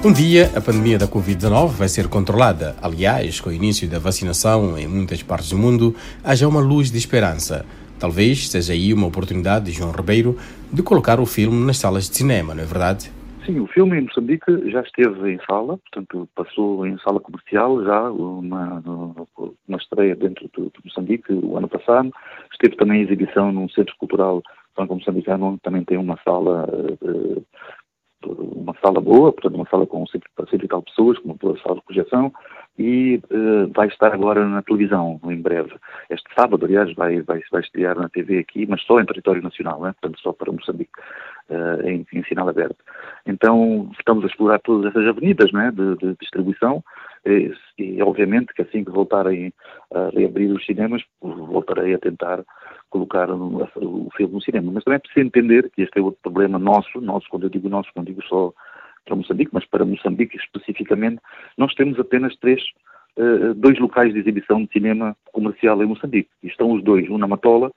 Um 0.06 0.12
dia, 0.12 0.44
a 0.56 0.60
pandemia 0.60 0.98
da 0.98 1.08
Covid-19 1.08 1.70
vai 1.70 1.88
ser 1.88 2.08
controlada. 2.08 2.76
Aliás, 2.80 3.40
com 3.40 3.50
o 3.50 3.52
início 3.52 3.90
da 3.90 3.98
vacinação 3.98 4.78
em 4.78 4.86
muitas 4.86 5.20
partes 5.20 5.50
do 5.50 5.58
mundo, 5.58 5.96
haja 6.22 6.46
uma 6.46 6.60
luz 6.60 6.92
de 6.92 6.96
esperança. 6.96 7.66
Talvez 7.98 8.48
seja 8.48 8.72
aí 8.72 8.94
uma 8.94 9.08
oportunidade 9.08 9.64
de 9.64 9.72
João 9.72 9.90
Ribeiro 9.90 10.36
de 10.72 10.80
colocar 10.80 11.18
o 11.18 11.26
filme 11.26 11.66
nas 11.66 11.78
salas 11.78 12.08
de 12.08 12.14
cinema, 12.14 12.54
não 12.54 12.62
é 12.62 12.66
verdade? 12.66 13.10
Sim, 13.44 13.58
o 13.58 13.66
filme 13.66 13.98
em 13.98 14.02
Moçambique 14.02 14.70
já 14.70 14.82
esteve 14.82 15.32
em 15.32 15.40
sala, 15.44 15.76
portanto 15.76 16.28
passou 16.36 16.86
em 16.86 16.96
sala 16.98 17.18
comercial 17.18 17.82
já, 17.82 18.08
uma, 18.08 18.80
uma 19.66 19.76
estreia 19.76 20.14
dentro 20.14 20.48
de, 20.56 20.66
de 20.66 20.84
Moçambique 20.84 21.32
o 21.32 21.56
ano 21.56 21.66
passado. 21.66 22.12
Esteve 22.52 22.76
também 22.76 23.00
em 23.00 23.04
exibição 23.04 23.50
num 23.50 23.68
centro 23.70 23.96
cultural 23.98 24.40
franco 24.76 24.94
moçambicano, 24.94 25.46
onde 25.46 25.60
também 25.62 25.82
tem 25.82 25.96
uma 25.96 26.16
sala 26.22 26.68
uh, 27.02 27.44
uma 28.26 28.74
sala 28.82 29.00
boa, 29.00 29.32
portanto 29.32 29.54
uma 29.54 29.68
sala 29.68 29.86
com 29.86 30.06
cento 30.06 30.24
e 30.52 30.68
tal 30.68 30.82
pessoas, 30.82 31.18
com 31.18 31.28
uma 31.28 31.34
boa 31.34 31.58
sala 31.58 31.76
de 31.76 31.82
projeção, 31.82 32.32
e 32.78 33.20
uh, 33.30 33.72
vai 33.74 33.88
estar 33.88 34.12
agora 34.12 34.46
na 34.46 34.62
televisão, 34.62 35.18
em 35.24 35.40
breve. 35.40 35.74
Este 36.10 36.26
sábado, 36.34 36.64
aliás, 36.66 36.92
vai, 36.94 37.22
vai, 37.22 37.40
vai 37.50 37.60
estrear 37.62 37.96
na 37.98 38.08
TV 38.08 38.38
aqui, 38.38 38.66
mas 38.66 38.82
só 38.82 39.00
em 39.00 39.06
território 39.06 39.42
nacional, 39.42 39.80
né? 39.80 39.94
portanto 40.00 40.20
só 40.20 40.32
para 40.32 40.52
Moçambique, 40.52 40.92
uh, 41.50 41.88
em, 41.88 42.06
em 42.12 42.24
sinal 42.24 42.48
aberto. 42.48 42.76
Então 43.26 43.90
estamos 43.98 44.24
a 44.24 44.26
explorar 44.26 44.58
todas 44.60 44.90
essas 44.90 45.06
avenidas 45.08 45.50
né? 45.52 45.72
de, 45.72 45.96
de 45.96 46.16
distribuição, 46.20 46.84
e, 47.24 47.52
e, 47.78 48.00
obviamente 48.02 48.54
que 48.54 48.62
assim 48.62 48.84
que 48.84 48.90
voltarem 48.90 49.52
a 49.92 50.10
reabrir 50.10 50.52
os 50.52 50.64
cinemas, 50.64 51.02
voltarei 51.20 51.94
a 51.94 51.98
tentar 51.98 52.44
colocar 52.90 53.30
o, 53.30 54.08
filme 54.16 54.34
no 54.34 54.42
cinema. 54.42 54.70
Mas 54.72 54.84
também 54.84 54.96
é 54.96 55.00
preciso 55.00 55.26
entender 55.26 55.70
que 55.70 55.82
este 55.82 55.98
é 55.98 56.02
outro 56.02 56.20
problema 56.22 56.58
nosso, 56.58 57.00
nosso, 57.00 57.28
quando 57.28 57.44
eu 57.44 57.50
digo 57.50 57.68
nosso, 57.68 57.90
não 57.94 58.04
digo 58.04 58.22
só 58.24 58.52
para 59.04 59.16
Moçambique, 59.16 59.50
mas 59.52 59.64
para 59.66 59.84
Moçambique 59.84 60.36
especificamente, 60.36 61.20
nós 61.56 61.74
temos 61.74 61.98
apenas 61.98 62.36
três, 62.36 62.60
uh, 63.16 63.54
dois 63.54 63.78
locais 63.78 64.12
de 64.12 64.18
exibição 64.18 64.64
de 64.64 64.72
cinema 64.72 65.16
comercial 65.32 65.82
em 65.82 65.86
Moçambique. 65.86 66.30
E 66.42 66.48
estão 66.48 66.72
os 66.72 66.82
dois, 66.82 67.08
um 67.08 67.18
na 67.18 67.28
Matola 67.28 67.70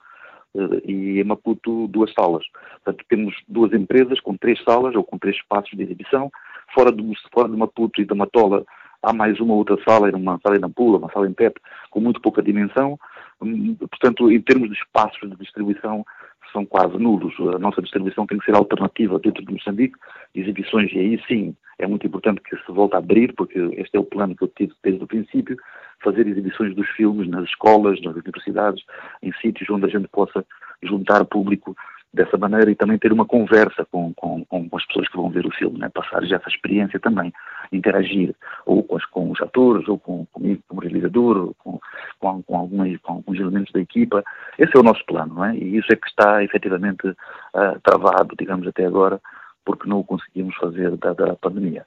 uh, 0.54 0.90
e 0.90 1.20
em 1.20 1.24
Maputo 1.24 1.86
duas 1.88 2.12
salas. 2.12 2.44
Portanto, 2.84 3.04
temos 3.08 3.34
duas 3.48 3.72
empresas 3.72 4.20
com 4.20 4.36
três 4.36 4.62
salas 4.64 4.94
ou 4.94 5.04
com 5.04 5.18
três 5.18 5.36
espaços 5.36 5.70
de 5.76 5.82
exibição. 5.82 6.30
Fora 6.74 6.92
de, 6.92 7.02
fora 7.32 7.48
de 7.48 7.56
Maputo 7.56 8.00
e 8.00 8.04
da 8.04 8.14
Matola 8.14 8.64
há 9.02 9.12
mais 9.12 9.40
uma 9.40 9.54
outra 9.54 9.76
sala, 9.84 10.10
uma 10.14 10.38
sala 10.42 10.56
em 10.56 10.60
Nampula, 10.60 10.98
uma 10.98 11.10
sala 11.10 11.28
em 11.28 11.32
Pepe, 11.32 11.60
com 11.90 12.00
muito 12.00 12.20
pouca 12.20 12.42
dimensão. 12.42 12.98
Portanto, 13.40 14.30
em 14.30 14.40
termos 14.40 14.68
de 14.68 14.76
espaços 14.76 15.28
de 15.28 15.36
distribuição, 15.36 16.04
são 16.52 16.66
quase 16.66 16.98
nulos. 16.98 17.34
A 17.54 17.58
nossa 17.58 17.80
distribuição 17.80 18.26
tem 18.26 18.38
que 18.38 18.44
ser 18.44 18.54
alternativa 18.54 19.18
dentro 19.18 19.44
de 19.44 19.52
Moçambique, 19.52 19.98
exibições, 20.34 20.92
e 20.92 20.98
aí 20.98 21.22
sim 21.26 21.54
é 21.78 21.86
muito 21.86 22.06
importante 22.06 22.42
que 22.42 22.56
se 22.56 22.72
volte 22.72 22.94
a 22.94 22.98
abrir, 22.98 23.32
porque 23.34 23.58
este 23.76 23.96
é 23.96 24.00
o 24.00 24.04
plano 24.04 24.36
que 24.36 24.44
eu 24.44 24.48
tive 24.48 24.72
desde 24.82 25.02
o 25.02 25.06
princípio, 25.06 25.56
fazer 26.02 26.26
exibições 26.26 26.74
dos 26.74 26.88
filmes 26.90 27.28
nas 27.28 27.44
escolas, 27.44 28.00
nas 28.02 28.16
universidades, 28.16 28.84
em 29.22 29.32
sítios 29.40 29.70
onde 29.70 29.86
a 29.86 29.88
gente 29.88 30.08
possa 30.08 30.44
juntar 30.82 31.24
público 31.24 31.74
dessa 32.12 32.36
maneira 32.36 32.70
e 32.70 32.74
também 32.74 32.98
ter 32.98 33.12
uma 33.12 33.24
conversa 33.24 33.86
com, 33.90 34.12
com, 34.14 34.44
com 34.44 34.68
as 34.76 34.84
pessoas 34.86 35.08
que 35.08 35.16
vão 35.16 35.30
ver 35.30 35.46
o 35.46 35.54
filme, 35.54 35.78
né? 35.78 35.88
passar 35.88 36.24
já 36.24 36.36
essa 36.36 36.48
experiência 36.48 36.98
também, 36.98 37.32
interagir 37.70 38.34
ou 38.66 38.82
com, 38.82 38.96
as, 38.96 39.04
com 39.06 39.30
os 39.30 39.40
atores, 39.40 39.86
ou 39.88 39.98
com, 39.98 40.26
comigo 40.32 40.60
como 40.66 40.80
realizador, 40.80 41.36
ou 41.36 41.54
com, 41.54 41.80
com, 42.18 42.42
com, 42.42 42.58
algumas, 42.58 42.96
com 42.98 43.14
alguns 43.14 43.38
elementos 43.38 43.72
da 43.72 43.80
equipa. 43.80 44.24
Esse 44.58 44.76
é 44.76 44.80
o 44.80 44.82
nosso 44.82 45.04
plano, 45.06 45.34
não 45.34 45.44
é? 45.44 45.56
E 45.56 45.76
isso 45.76 45.92
é 45.92 45.96
que 45.96 46.08
está 46.08 46.42
efetivamente 46.42 47.06
uh, 47.06 47.80
travado, 47.82 48.34
digamos, 48.36 48.66
até 48.66 48.84
agora, 48.84 49.20
porque 49.64 49.88
não 49.88 50.00
o 50.00 50.04
conseguimos 50.04 50.56
fazer 50.56 50.96
dada 50.96 51.32
a 51.32 51.36
pandemia. 51.36 51.86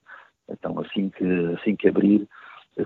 Então, 0.49 0.79
assim 0.79 1.09
que, 1.09 1.55
assim 1.59 1.75
que 1.75 1.89
abrir. 1.89 2.27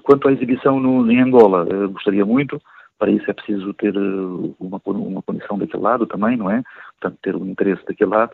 Quanto 0.03 0.27
à 0.27 0.31
exibição 0.31 0.79
no, 0.79 1.09
em 1.11 1.21
Angola, 1.21 1.65
gostaria 1.87 2.25
muito, 2.25 2.61
para 2.97 3.11
isso 3.11 3.29
é 3.29 3.33
preciso 3.33 3.73
ter 3.75 3.95
eh, 3.95 4.53
uma, 4.59 4.81
uma 4.85 5.21
condição 5.21 5.57
daquele 5.57 5.83
lado 5.83 6.07
também, 6.07 6.35
não 6.35 6.49
é? 6.49 6.63
Portanto, 6.99 7.19
ter 7.21 7.35
um 7.35 7.45
interesse 7.45 7.85
daquele 7.85 8.11
lado. 8.11 8.31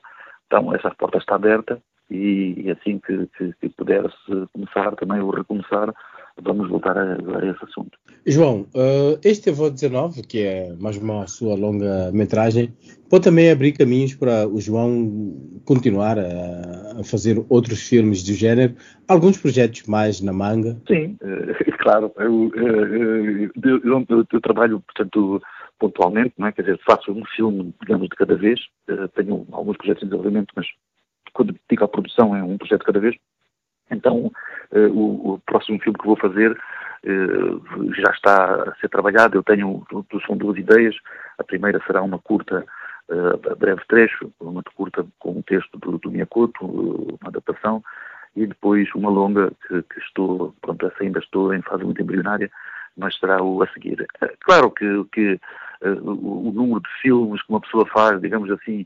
Então, 0.48 0.74
essa 0.74 0.92
porta 0.92 1.18
está 1.18 1.36
aberta 1.36 1.82
e, 2.10 2.54
e 2.58 2.72
assim 2.72 3.00
que, 3.00 3.28
que, 3.38 3.54
que 3.60 3.70
puder-se 3.70 4.48
começar 4.54 4.96
também 4.96 5.20
ou 5.20 5.32
recomeçar, 5.32 5.94
vamos 6.42 6.70
voltar 6.70 6.98
a, 6.98 7.14
a 7.14 7.46
esse 7.46 7.64
assunto. 7.64 7.98
João, 8.26 8.62
uh, 8.76 9.20
este 9.24 9.50
Avô 9.50 9.70
19, 9.70 10.22
que 10.24 10.44
é 10.44 10.74
mais 10.80 10.98
uma 10.98 11.28
sua 11.28 11.56
longa 11.56 12.12
metragem, 12.12 12.74
pode 13.10 13.24
também 13.24 13.52
abrir 13.52 13.74
caminhos 13.74 14.14
para 14.16 14.48
o 14.48 14.60
João 14.60 15.34
continuar 15.66 16.18
a, 16.20 17.00
a 17.00 17.04
fazer 17.04 17.44
outros 17.50 17.88
filmes 17.88 18.24
do 18.24 18.34
género, 18.34 18.76
alguns 19.08 19.38
projetos 19.38 19.84
mais 19.88 20.22
na 20.22 20.34
manga? 20.34 20.78
Sim, 20.88 21.18
uh, 21.22 21.78
claro. 21.80 22.12
Eu, 22.18 22.48
uh, 22.48 23.52
eu, 23.64 23.82
eu, 23.84 24.26
eu, 24.32 24.42
trabalho, 24.42 24.82
portanto, 24.82 25.42
pontualmente, 25.84 26.34
não 26.38 26.48
é? 26.48 26.52
quer 26.54 26.62
dizer, 26.62 26.80
faço 26.86 27.12
um 27.12 27.26
filme, 27.26 27.76
digamos, 27.82 28.08
de 28.08 28.16
cada 28.16 28.36
vez. 28.36 28.62
tenho 29.16 29.46
alguns 29.52 29.76
projetos 29.76 30.04
em 30.04 30.06
desenvolvimento, 30.06 30.54
mas 30.56 30.66
quando 31.34 31.54
digo 31.70 31.84
à 31.84 31.88
produção 31.90 32.34
é 32.34 32.42
um 32.42 32.58
projeto 32.58 32.86
cada 32.86 33.02
vez. 33.02 33.16
Então, 33.92 34.32
uh, 34.72 34.90
o, 34.94 35.34
o, 35.34 35.40
próximo 35.40 35.80
filme 35.82 36.00
que 36.00 36.06
vou 36.06 36.16
fazer 36.16 36.52
uh, 36.52 37.94
já 37.96 38.12
está 38.12 38.70
a 38.70 38.76
ser 38.76 38.88
trabalhado. 38.88 39.38
Eu 39.38 39.44
tenho, 39.44 39.86
são 40.26 40.38
duas 40.38 40.58
ideias. 40.58 40.96
A 41.38 41.44
primeira 41.44 41.82
será 41.86 42.02
uma 42.02 42.18
curta, 42.18 42.66
a 43.52 43.56
breve 43.56 43.82
trecho, 43.90 44.32
uma 44.40 44.64
curta 44.64 45.06
com 45.20 45.32
um 45.32 45.42
texto 45.42 45.78
do, 45.80 45.98
do 45.98 46.10
Miyakoto, 46.10 46.66
uma 46.66 47.28
adaptação, 47.28 47.84
e 48.38 48.48
depois 48.48 48.88
uma 48.96 49.10
longa 49.10 49.52
que, 49.68 49.82
que, 49.84 50.00
estou, 50.00 50.56
pronto, 50.62 50.88
essa 50.88 51.04
ainda 51.04 51.20
estou 51.20 51.54
em 51.54 51.62
fase 51.62 51.84
muito 51.84 52.02
embrionária, 52.02 52.50
mas 52.96 53.18
será 53.20 53.44
o 53.44 53.62
a 53.62 53.68
seguir. 53.68 54.08
Claro 54.46 54.72
que, 54.72 55.04
que 55.12 55.40
o, 55.90 56.50
o, 56.50 56.52
número 56.54 56.82
de 56.82 56.90
filmes 57.02 57.42
que 57.42 57.50
uma 57.52 57.62
pessoa 57.62 57.86
faz, 57.88 58.22
digamos 58.22 58.50
assim, 58.52 58.86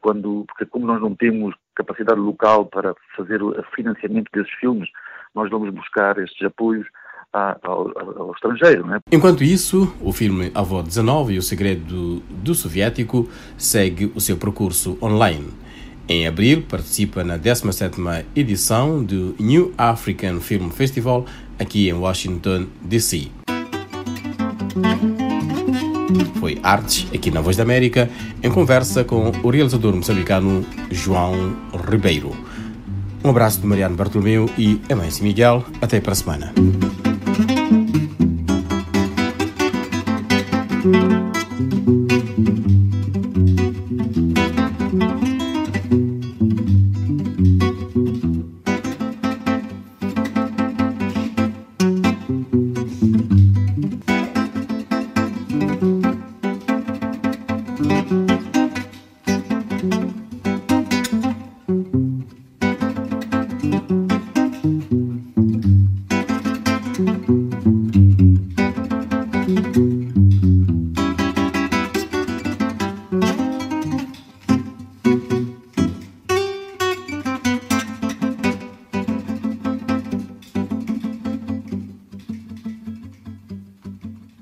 quando, 0.00 0.44
porque 0.48 0.66
como 0.66 0.86
nós 0.86 1.00
não 1.00 1.14
temos 1.14 1.54
capacidade 1.74 2.20
local 2.20 2.66
para 2.66 2.94
fazer 3.16 3.42
o 3.42 3.54
financiamento 3.74 4.30
desses 4.32 4.52
filmes, 4.54 4.88
nós 5.34 5.50
vamos 5.50 5.70
buscar 5.70 6.18
estes 6.18 6.46
apoios 6.46 6.86
ao, 7.32 7.92
ao, 7.96 8.32
estrangeiro. 8.32 8.86
Né? 8.86 8.98
Enquanto 9.12 9.44
isso, 9.44 9.94
o 10.00 10.12
filme 10.12 10.50
Avó 10.54 10.82
19 10.82 11.34
e 11.34 11.38
o 11.38 11.42
Segredo 11.42 12.20
do 12.20 12.54
Soviético 12.54 13.28
segue 13.56 14.10
o 14.14 14.20
seu 14.20 14.36
percurso 14.36 14.98
online. 15.02 15.52
Em 16.08 16.26
abril, 16.26 16.62
participa 16.62 17.24
na 17.24 17.36
17ª 17.36 18.24
edição 18.34 19.04
do 19.04 19.34
New 19.40 19.74
African 19.76 20.40
Film 20.40 20.70
Festival 20.70 21.26
aqui 21.58 21.88
em 21.88 21.92
Washington, 21.92 22.66
D.C. 22.80 23.30
Foi 26.38 26.58
Artes, 26.62 27.06
aqui 27.14 27.30
na 27.30 27.40
Voz 27.40 27.56
da 27.56 27.62
América, 27.62 28.08
em 28.42 28.50
conversa 28.50 29.04
com 29.04 29.32
o 29.42 29.50
realizador 29.50 29.94
moçambicano 29.94 30.64
João 30.90 31.56
Ribeiro. 31.90 32.32
Um 33.24 33.30
abraço 33.30 33.60
de 33.60 33.66
Mariano 33.66 33.96
Bartolomeu 33.96 34.48
e 34.56 34.80
Amâncio 34.90 35.24
Miguel. 35.24 35.64
Até 35.80 36.00
para 36.00 36.12
a 36.12 36.14
semana. 36.14 36.54